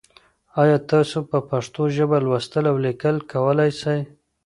ایا 0.61 0.77
تاسو 0.91 1.17
په 1.29 1.37
پښتو 1.49 1.81
ژبه 1.95 2.17
لوستل 2.25 2.63
او 2.71 2.77
لیکل 2.85 3.15
کولای 3.31 3.71
سئ؟ 3.81 3.99